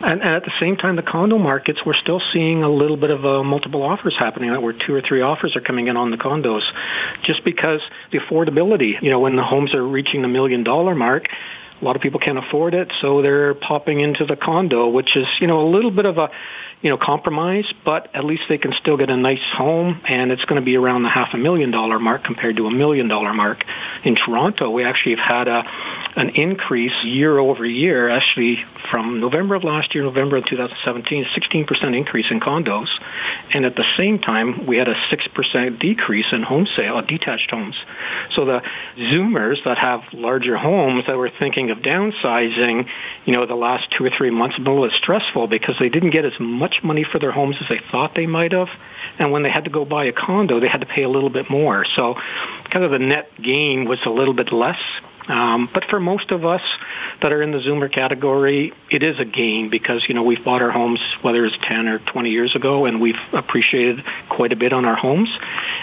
And, 0.00 0.22
and 0.22 0.34
at 0.34 0.44
the 0.44 0.52
same 0.60 0.76
time, 0.76 0.96
the 0.96 1.02
condo 1.02 1.38
markets 1.38 1.80
we're 1.84 1.94
still 1.94 2.22
seeing 2.32 2.62
a 2.62 2.70
little 2.70 2.96
bit 2.96 3.10
of 3.10 3.24
uh, 3.24 3.42
multiple 3.42 3.82
offers 3.82 4.14
happening. 4.18 4.52
That 4.52 4.62
where 4.62 4.72
two 4.72 4.94
or 4.94 5.02
three 5.02 5.20
offers 5.20 5.56
are 5.56 5.60
coming 5.60 5.88
in 5.88 5.96
on 5.96 6.10
the 6.10 6.16
condos, 6.16 6.62
just 7.22 7.44
because 7.44 7.80
the 8.12 8.18
affordability. 8.18 9.00
You 9.02 9.10
know, 9.10 9.20
when 9.20 9.36
the 9.36 9.44
homes 9.44 9.74
are 9.74 9.86
reaching 9.86 10.22
the 10.22 10.28
million 10.28 10.53
million 10.54 10.64
dollar 10.64 10.94
mark, 10.94 11.28
a 11.80 11.84
lot 11.84 11.96
of 11.96 12.02
people 12.02 12.20
can't 12.20 12.38
afford 12.38 12.74
it, 12.74 12.92
so 13.00 13.20
they're 13.20 13.54
popping 13.54 14.00
into 14.00 14.24
the 14.24 14.36
condo, 14.36 14.88
which 14.88 15.16
is, 15.16 15.26
you 15.40 15.46
know, 15.46 15.60
a 15.60 15.68
little 15.68 15.90
bit 15.90 16.06
of 16.06 16.18
a 16.18 16.30
you 16.84 16.90
know, 16.90 16.98
compromise, 16.98 17.64
but 17.82 18.14
at 18.14 18.26
least 18.26 18.42
they 18.50 18.58
can 18.58 18.74
still 18.74 18.98
get 18.98 19.08
a 19.08 19.16
nice 19.16 19.42
home, 19.56 20.02
and 20.06 20.30
it's 20.30 20.44
going 20.44 20.60
to 20.60 20.64
be 20.64 20.76
around 20.76 21.02
the 21.02 21.08
half 21.08 21.32
a 21.32 21.38
million 21.38 21.70
dollar 21.70 21.98
mark 21.98 22.22
compared 22.24 22.58
to 22.58 22.66
a 22.66 22.70
million 22.70 23.08
dollar 23.08 23.32
mark. 23.32 23.64
In 24.04 24.14
Toronto, 24.14 24.68
we 24.68 24.84
actually 24.84 25.16
have 25.16 25.26
had 25.26 25.48
a 25.48 25.64
an 26.16 26.28
increase 26.36 26.92
year 27.02 27.38
over 27.38 27.64
year, 27.64 28.08
actually 28.08 28.64
from 28.90 29.18
November 29.18 29.54
of 29.54 29.64
last 29.64 29.94
year, 29.94 30.04
November 30.04 30.36
of 30.36 30.44
2017, 30.44 31.24
16% 31.24 31.96
increase 31.96 32.26
in 32.30 32.38
condos, 32.38 32.88
and 33.50 33.64
at 33.64 33.74
the 33.76 33.84
same 33.96 34.18
time, 34.18 34.66
we 34.66 34.76
had 34.76 34.88
a 34.88 34.94
6% 34.94 35.78
decrease 35.78 36.26
in 36.32 36.42
home 36.42 36.66
sale, 36.76 37.00
detached 37.02 37.50
homes. 37.50 37.76
So 38.36 38.44
the 38.44 38.62
Zoomers 38.96 39.64
that 39.64 39.78
have 39.78 40.02
larger 40.12 40.56
homes 40.56 41.04
that 41.06 41.16
were 41.16 41.30
thinking 41.40 41.70
of 41.70 41.78
downsizing, 41.78 42.86
you 43.24 43.34
know, 43.34 43.46
the 43.46 43.54
last 43.54 43.90
two 43.90 44.04
or 44.04 44.10
three 44.10 44.30
months 44.30 44.56
been 44.56 44.66
a 44.66 44.74
little 44.74 44.96
stressful 44.96 45.46
because 45.48 45.76
they 45.80 45.88
didn't 45.88 46.10
get 46.10 46.24
as 46.24 46.38
much 46.38 46.73
much 46.74 46.84
money 46.84 47.04
for 47.04 47.18
their 47.18 47.32
homes 47.32 47.56
as 47.60 47.68
they 47.68 47.80
thought 47.90 48.14
they 48.14 48.26
might 48.26 48.52
have. 48.52 48.68
And 49.18 49.32
when 49.32 49.42
they 49.42 49.50
had 49.50 49.64
to 49.64 49.70
go 49.70 49.84
buy 49.84 50.06
a 50.06 50.12
condo, 50.12 50.60
they 50.60 50.68
had 50.68 50.80
to 50.80 50.86
pay 50.86 51.02
a 51.02 51.08
little 51.08 51.30
bit 51.30 51.50
more. 51.50 51.84
So 51.96 52.14
kind 52.70 52.84
of 52.84 52.90
the 52.90 52.98
net 52.98 53.30
gain 53.42 53.88
was 53.88 53.98
a 54.04 54.10
little 54.10 54.34
bit 54.34 54.52
less 54.52 54.78
um, 55.28 55.68
but 55.72 55.84
for 55.86 56.00
most 56.00 56.30
of 56.30 56.44
us 56.44 56.62
that 57.22 57.32
are 57.32 57.42
in 57.42 57.50
the 57.50 57.58
Zoomer 57.58 57.90
category, 57.90 58.72
it 58.90 59.02
is 59.02 59.18
a 59.18 59.24
gain 59.24 59.70
because 59.70 60.04
you 60.08 60.14
know 60.14 60.22
we've 60.22 60.44
bought 60.44 60.62
our 60.62 60.70
homes 60.70 61.00
whether 61.22 61.44
it's 61.44 61.56
10 61.62 61.88
or 61.88 61.98
20 61.98 62.30
years 62.30 62.54
ago, 62.54 62.84
and 62.84 63.00
we've 63.00 63.18
appreciated 63.32 64.04
quite 64.28 64.52
a 64.52 64.56
bit 64.56 64.72
on 64.72 64.84
our 64.84 64.96
homes. 64.96 65.28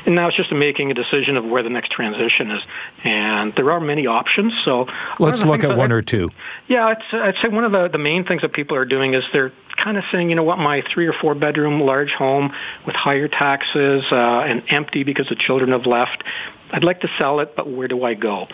And 0.05 0.15
now 0.15 0.27
it's 0.27 0.37
just 0.37 0.51
making 0.51 0.91
a 0.91 0.93
decision 0.93 1.37
of 1.37 1.45
where 1.45 1.63
the 1.63 1.69
next 1.69 1.91
transition 1.91 2.51
is. 2.51 2.63
And 3.03 3.53
there 3.55 3.71
are 3.71 3.79
many 3.79 4.07
options. 4.07 4.53
So 4.63 4.87
let's 5.19 5.43
look 5.43 5.63
at 5.63 5.75
one 5.77 5.91
I, 5.91 5.95
or 5.95 6.01
two. 6.01 6.29
Yeah, 6.67 6.87
I'd, 6.87 7.03
I'd 7.11 7.35
say 7.41 7.49
one 7.49 7.63
of 7.63 7.71
the, 7.71 7.87
the 7.87 7.97
main 7.97 8.25
things 8.25 8.41
that 8.41 8.53
people 8.53 8.77
are 8.77 8.85
doing 8.85 9.13
is 9.13 9.23
they're 9.33 9.51
kind 9.77 9.97
of 9.97 10.03
saying, 10.11 10.29
you 10.29 10.35
know 10.35 10.43
what, 10.43 10.59
my 10.59 10.83
three 10.93 11.07
or 11.07 11.13
four 11.13 11.33
bedroom 11.33 11.81
large 11.81 12.11
home 12.11 12.53
with 12.85 12.95
higher 12.95 13.27
taxes 13.27 14.03
uh, 14.11 14.41
and 14.41 14.63
empty 14.69 15.03
because 15.03 15.27
the 15.29 15.35
children 15.35 15.71
have 15.71 15.85
left, 15.85 16.23
I'd 16.71 16.83
like 16.83 17.01
to 17.01 17.09
sell 17.19 17.39
it, 17.41 17.55
but 17.55 17.69
where 17.69 17.87
do 17.87 18.03
I 18.03 18.13
go? 18.13 18.47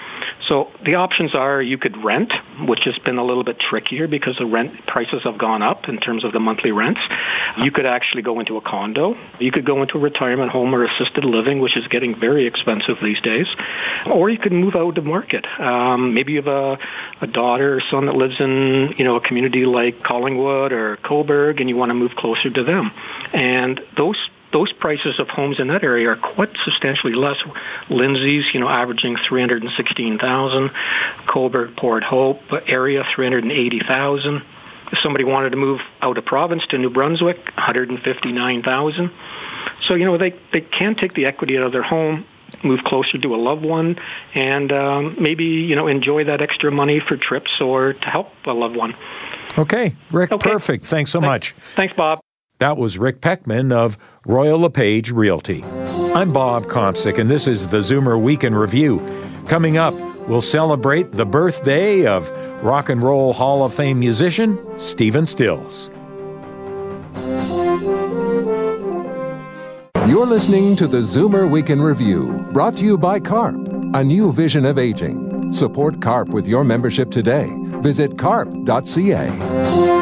So 0.47 0.71
the 0.83 0.95
options 0.95 1.35
are 1.35 1.61
you 1.61 1.77
could 1.77 2.03
rent, 2.03 2.33
which 2.61 2.83
has 2.85 2.97
been 2.99 3.17
a 3.17 3.23
little 3.23 3.43
bit 3.43 3.59
trickier 3.59 4.07
because 4.07 4.37
the 4.37 4.45
rent 4.45 4.87
prices 4.87 5.21
have 5.23 5.37
gone 5.37 5.61
up 5.61 5.87
in 5.87 5.99
terms 5.99 6.23
of 6.23 6.33
the 6.33 6.39
monthly 6.39 6.71
rents. 6.71 7.01
You 7.57 7.71
could 7.71 7.85
actually 7.85 8.23
go 8.23 8.39
into 8.39 8.57
a 8.57 8.61
condo. 8.61 9.15
You 9.39 9.51
could 9.51 9.65
go 9.65 9.81
into 9.81 9.97
a 9.97 10.01
retirement 10.01 10.51
home 10.51 10.73
or 10.73 10.83
assisted 10.83 11.25
living, 11.25 11.59
which 11.59 11.77
is 11.77 11.87
getting 11.87 12.19
very 12.19 12.47
expensive 12.47 12.97
these 13.03 13.21
days. 13.21 13.47
Or 14.11 14.29
you 14.29 14.39
could 14.39 14.51
move 14.51 14.75
out 14.75 14.97
of 14.97 15.05
market. 15.05 15.45
Um, 15.59 16.13
maybe 16.13 16.33
you 16.33 16.41
have 16.41 16.47
a, 16.47 16.79
a 17.21 17.27
daughter 17.27 17.77
or 17.77 17.81
son 17.91 18.07
that 18.07 18.15
lives 18.15 18.39
in 18.39 18.95
you 18.97 19.03
know 19.03 19.15
a 19.15 19.21
community 19.21 19.65
like 19.65 20.01
Collingwood 20.03 20.71
or 20.71 20.97
Cobourg, 20.97 21.59
and 21.59 21.69
you 21.69 21.75
want 21.75 21.91
to 21.91 21.93
move 21.93 22.15
closer 22.15 22.49
to 22.49 22.63
them. 22.63 22.91
And 23.33 23.79
those 23.95 24.17
those 24.51 24.71
prices 24.73 25.19
of 25.19 25.27
homes 25.29 25.59
in 25.59 25.67
that 25.67 25.83
area 25.83 26.09
are 26.09 26.15
quite 26.15 26.49
substantially 26.63 27.13
less. 27.13 27.37
Lindsay's, 27.89 28.45
you 28.53 28.59
know, 28.59 28.69
averaging 28.69 29.17
316,000. 29.27 30.71
Cobourg, 31.27 31.75
Port 31.75 32.03
Hope 32.03 32.41
area, 32.67 33.03
380,000. 33.15 34.41
If 34.91 34.99
somebody 34.99 35.25
wanted 35.25 35.49
to 35.49 35.57
move 35.57 35.81
out 36.01 36.17
of 36.17 36.25
province 36.25 36.65
to 36.67 36.77
New 36.77 36.89
Brunswick, 36.89 37.37
159,000. 37.55 39.11
So, 39.87 39.95
you 39.95 40.05
know, 40.05 40.17
they, 40.17 40.33
they 40.53 40.61
can 40.61 40.95
take 40.95 41.13
the 41.13 41.25
equity 41.25 41.57
out 41.57 41.65
of 41.65 41.73
their 41.73 41.83
home, 41.83 42.25
move 42.63 42.79
closer 42.85 43.17
to 43.17 43.35
a 43.35 43.37
loved 43.37 43.65
one, 43.65 43.99
and 44.33 44.71
um, 44.71 45.17
maybe, 45.19 45.43
you 45.43 45.75
know, 45.75 45.87
enjoy 45.87 46.23
that 46.23 46.41
extra 46.41 46.71
money 46.71 47.01
for 47.01 47.17
trips 47.17 47.51
or 47.59 47.93
to 47.93 48.07
help 48.09 48.31
a 48.45 48.53
loved 48.53 48.77
one. 48.77 48.95
Okay, 49.57 49.95
Rick, 50.11 50.31
okay. 50.31 50.49
perfect. 50.49 50.85
Thanks 50.85 51.11
so 51.11 51.19
Thanks. 51.19 51.53
much. 51.53 51.63
Thanks, 51.75 51.93
Bob. 51.93 52.21
That 52.59 52.77
was 52.77 52.97
Rick 52.97 53.21
Pecman 53.21 53.71
of 53.71 53.99
Royal 54.25 54.59
LePage 54.59 55.11
Realty. 55.11 55.63
I'm 56.15 56.33
Bob 56.33 56.65
Komsic, 56.65 57.19
and 57.19 57.29
this 57.29 57.45
is 57.45 57.67
the 57.67 57.77
Zoomer 57.77 58.19
Week 58.19 58.43
in 58.43 58.55
Review. 58.55 58.99
Coming 59.47 59.77
up, 59.77 59.93
we'll 60.27 60.41
celebrate 60.41 61.11
the 61.11 61.25
birthday 61.25 62.07
of 62.07 62.31
Rock 62.63 62.89
and 62.89 63.03
Roll 63.03 63.33
Hall 63.33 63.63
of 63.63 63.75
Fame 63.75 63.99
musician 63.99 64.57
Stephen 64.79 65.27
Stills. 65.27 65.91
You're 70.07 70.25
listening 70.25 70.75
to 70.77 70.87
the 70.87 71.01
Zoomer 71.01 71.47
Week 71.47 71.69
in 71.69 71.79
Review, 71.79 72.43
brought 72.53 72.75
to 72.77 72.85
you 72.85 72.97
by 72.97 73.19
CARP, 73.19 73.55
a 73.93 74.03
new 74.03 74.31
vision 74.31 74.65
of 74.65 74.79
aging. 74.79 75.53
Support 75.53 76.01
CARP 76.01 76.29
with 76.29 76.47
your 76.47 76.63
membership 76.63 77.11
today. 77.11 77.47
Visit 77.81 78.17
carp.ca. 78.17 79.96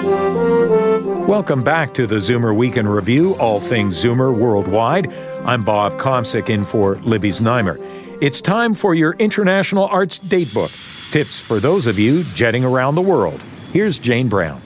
Welcome 1.28 1.64
back 1.64 1.92
to 1.96 2.06
the 2.06 2.18
Zoomer 2.18 2.56
Week 2.56 2.78
in 2.78 2.88
Review, 2.88 3.34
all 3.38 3.60
things 3.60 3.98
Zoomer 3.98 4.32
worldwide. 4.32 5.12
I'm 5.44 5.64
Bob 5.64 5.94
Komsic 5.94 6.52
in 6.52 6.64
for 6.64 6.98
Libby 6.98 7.32
Znaimer. 7.32 7.80
It's 8.22 8.40
time 8.40 8.76
for 8.76 8.94
your 8.94 9.14
International 9.14 9.88
Arts 9.88 10.20
Datebook. 10.20 10.70
Tips 11.10 11.40
for 11.40 11.60
those 11.60 11.88
of 11.88 11.98
you 11.98 12.26
jetting 12.36 12.64
around 12.64 12.94
the 12.94 13.02
world. 13.02 13.44
Here's 13.74 13.98
Jane 13.98 14.30
Brown. 14.30 14.62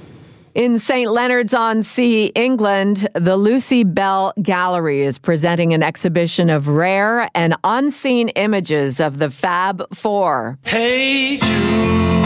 In 0.53 0.79
St. 0.79 1.09
Leonard's 1.09 1.53
on 1.53 1.81
Sea, 1.81 2.25
England, 2.35 3.07
the 3.13 3.37
Lucy 3.37 3.85
Bell 3.85 4.33
Gallery 4.41 5.03
is 5.03 5.17
presenting 5.17 5.73
an 5.73 5.81
exhibition 5.81 6.49
of 6.49 6.67
rare 6.67 7.29
and 7.33 7.55
unseen 7.63 8.27
images 8.29 8.99
of 8.99 9.19
the 9.19 9.29
Fab 9.29 9.95
Four. 9.95 10.59
Hey 10.65 11.37
Jude. 11.37 12.18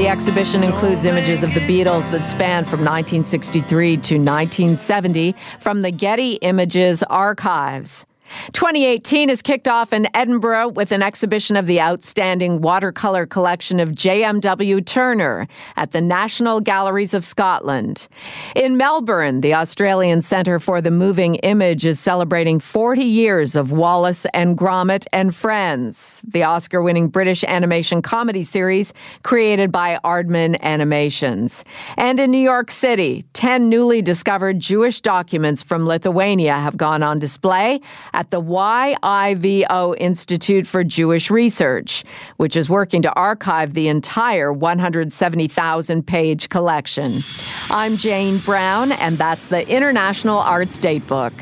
The 0.00 0.08
exhibition 0.08 0.64
includes 0.64 1.04
images 1.04 1.44
of 1.44 1.52
the 1.52 1.60
Beatles 1.60 2.10
that 2.10 2.26
span 2.26 2.64
from 2.64 2.80
1963 2.80 3.96
to 3.98 4.14
1970 4.14 5.34
from 5.58 5.82
the 5.82 5.90
Getty 5.90 6.36
Images 6.36 7.02
archives. 7.02 8.06
2018 8.52 9.30
is 9.30 9.42
kicked 9.42 9.68
off 9.68 9.92
in 9.92 10.08
Edinburgh 10.14 10.68
with 10.68 10.92
an 10.92 11.02
exhibition 11.02 11.56
of 11.56 11.66
the 11.66 11.80
outstanding 11.80 12.60
watercolor 12.60 13.26
collection 13.26 13.80
of 13.80 13.90
JMW 13.90 14.84
Turner 14.84 15.46
at 15.76 15.92
the 15.92 16.00
National 16.00 16.60
Galleries 16.60 17.14
of 17.14 17.24
Scotland. 17.24 18.08
In 18.54 18.76
Melbourne, 18.76 19.40
the 19.40 19.54
Australian 19.54 20.22
Centre 20.22 20.58
for 20.58 20.80
the 20.80 20.90
Moving 20.90 21.36
Image 21.36 21.86
is 21.86 21.98
celebrating 21.98 22.60
40 22.60 23.02
years 23.02 23.56
of 23.56 23.72
Wallace 23.72 24.26
and 24.32 24.56
Gromit 24.56 25.06
and 25.12 25.34
Friends, 25.34 26.22
the 26.26 26.42
Oscar 26.42 26.82
winning 26.82 27.08
British 27.08 27.44
animation 27.44 28.02
comedy 28.02 28.42
series 28.42 28.92
created 29.22 29.72
by 29.72 29.98
Aardman 30.04 30.60
Animations. 30.60 31.64
And 31.96 32.20
in 32.20 32.30
New 32.30 32.38
York 32.38 32.70
City, 32.70 33.24
10 33.32 33.68
newly 33.68 34.02
discovered 34.02 34.60
Jewish 34.60 35.00
documents 35.00 35.62
from 35.62 35.86
Lithuania 35.86 36.54
have 36.54 36.76
gone 36.76 37.02
on 37.02 37.18
display 37.18 37.80
at 38.20 38.30
the 38.30 38.42
YIVO 38.42 39.94
Institute 39.98 40.66
for 40.66 40.84
Jewish 40.84 41.30
Research, 41.30 42.04
which 42.36 42.54
is 42.54 42.68
working 42.68 43.00
to 43.00 43.12
archive 43.14 43.72
the 43.72 43.88
entire 43.88 44.52
170,000 44.52 46.06
page 46.06 46.50
collection. 46.50 47.24
I'm 47.70 47.96
Jane 47.96 48.38
Brown, 48.40 48.92
and 48.92 49.16
that's 49.16 49.46
the 49.46 49.66
International 49.66 50.36
Arts 50.36 50.78
Datebook. 50.78 51.32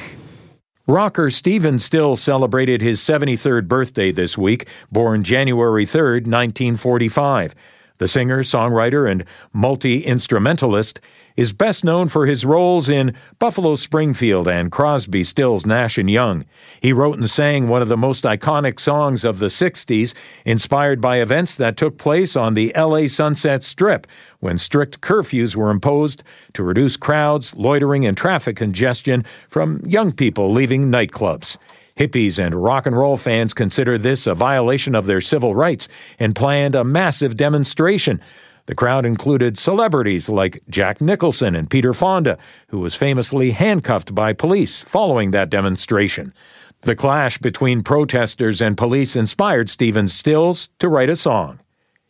Rocker 0.87 1.31
Stephen 1.31 1.81
Still 1.81 2.15
celebrated 2.15 2.81
his 2.81 3.01
73rd 3.01 3.67
birthday 3.67 4.13
this 4.13 4.39
week, 4.39 4.69
born 4.93 5.25
January 5.25 5.85
3, 5.85 6.21
1945. 6.21 7.57
The 7.99 8.07
singer, 8.07 8.45
songwriter, 8.45 9.11
and 9.11 9.25
multi 9.53 10.05
instrumentalist 10.05 11.01
is 11.39 11.53
best 11.53 11.85
known 11.85 12.09
for 12.09 12.27
his 12.27 12.45
roles 12.45 12.89
in 12.89 13.15
Buffalo 13.39 13.77
Springfield 13.77 14.49
and 14.49 14.73
Crosby, 14.73 15.23
Stills, 15.23 15.65
Nash 15.65 15.97
and 15.97 16.11
Young. 16.11 16.45
He 16.81 16.93
wrote 16.93 17.17
and 17.17 17.31
sang 17.31 17.69
one 17.69 17.81
of 17.81 17.87
the 17.87 17.97
most 17.97 18.25
iconic 18.25 18.81
songs 18.81 19.25
of 19.25 19.39
the 19.39 19.47
60s, 19.47 20.15
inspired 20.45 21.01
by 21.01 21.21
events 21.21 21.55
that 21.55 21.77
took 21.77 21.97
place 21.97 22.35
on 22.35 22.55
the 22.55 22.73
LA 22.77 23.07
Sunset 23.07 23.63
Strip 23.63 24.09
when 24.41 24.59
strict 24.59 25.01
curfews 25.01 25.55
were 25.55 25.71
imposed 25.71 26.25
to 26.55 26.65
reduce 26.65 26.97
crowds, 26.97 27.55
loitering, 27.55 28.05
and 28.05 28.17
traffic 28.17 28.57
congestion 28.57 29.25
from 29.49 29.81
young 29.87 30.11
people 30.11 30.53
leaving 30.53 30.91
nightclubs. 30.91 31.57
Hippies 31.97 32.45
and 32.45 32.61
rock 32.61 32.85
and 32.85 32.97
roll 32.97 33.17
fans 33.17 33.55
consider 33.55 33.97
this 33.97 34.27
a 34.27 34.35
violation 34.35 34.97
of 34.97 35.07
their 35.07 35.21
civil 35.21 35.55
rights 35.55 35.87
and 36.19 36.35
planned 36.35 36.75
a 36.75 36.83
massive 36.83 37.37
demonstration. 37.37 38.21
The 38.69 38.75
crowd 38.75 39.07
included 39.07 39.57
celebrities 39.57 40.29
like 40.29 40.63
Jack 40.69 41.01
Nicholson 41.01 41.55
and 41.55 41.71
Peter 41.71 41.95
Fonda, 41.95 42.37
who 42.69 42.81
was 42.81 42.95
famously 42.95 43.53
handcuffed 43.53 44.15
by 44.15 44.35
police 44.35 44.83
following 44.83 45.31
that 45.31 45.49
demonstration. 45.49 46.35
The 46.83 46.95
clash 46.95 47.39
between 47.39 47.83
protesters 47.83 48.61
and 48.61 48.77
police 48.77 49.17
inspired 49.17 49.71
Stephen 49.71 50.07
Stills 50.07 50.69
to 50.81 50.91
write 50.91 51.09
a 51.09 51.17
song. 51.17 51.61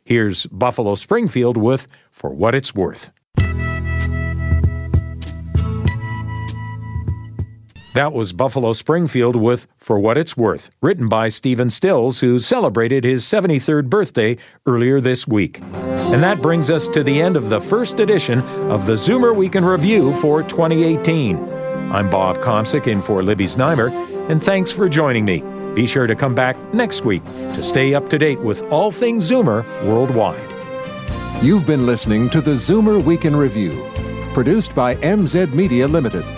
Here's 0.05 0.47
Buffalo 0.47 0.97
Springfield 0.97 1.57
with 1.57 1.87
For 2.11 2.31
What 2.31 2.57
It's 2.57 2.75
Worth. 2.75 3.12
That 7.99 8.13
was 8.13 8.32
Buffalo 8.32 8.75
Springfield 8.75 9.34
with 9.34 9.67
For 9.76 9.99
What 9.99 10.17
It's 10.17 10.37
Worth, 10.37 10.71
written 10.80 11.08
by 11.08 11.28
Stephen 11.28 11.69
Stills, 11.69 12.21
who 12.21 12.39
celebrated 12.39 13.02
his 13.02 13.25
73rd 13.25 13.91
birthday 13.91 14.37
earlier 14.67 15.00
this 15.00 15.26
week. 15.26 15.61
And 15.61 16.23
that 16.23 16.41
brings 16.41 16.71
us 16.71 16.87
to 16.87 17.02
the 17.02 17.21
end 17.21 17.37
of 17.37 17.49
the 17.49 17.61
first 17.61 17.99
edition 17.99 18.43
of 18.71 18.87
the 18.87 18.93
Zoomer 18.93 19.34
Week 19.34 19.56
in 19.56 19.65
Review 19.65 20.15
for 20.21 20.45
2018. 20.45 21.39
I'm 21.91 22.08
Bob 22.08 22.37
Komsic 22.39 22.87
in 22.87 23.02
for 23.02 23.21
Libby 23.21 23.47
Znaimer, 23.47 23.91
and 24.30 24.41
thanks 24.41 24.71
for 24.71 24.89
joining 24.89 25.25
me. 25.25 25.43
Be 25.75 25.84
sure 25.84 26.06
to 26.06 26.15
come 26.15 26.37
back 26.37 26.56
next 26.73 27.04
week 27.04 27.25
to 27.25 27.65
stay 27.65 27.95
up 27.95 28.08
to 28.11 28.17
date 28.17 28.39
with 28.39 28.63
all 28.71 28.93
things 28.93 29.28
Zoomer 29.28 29.65
worldwide. 29.84 30.41
You've 31.43 31.67
been 31.67 31.84
listening 31.84 32.30
to 32.30 32.41
the 32.41 32.52
Zoomer 32.52 33.02
Week 33.02 33.25
in 33.25 33.34
Review, 33.34 33.84
produced 34.34 34.73
by 34.73 34.95
MZ 34.95 35.52
Media 35.52 35.89
Limited. 35.89 36.38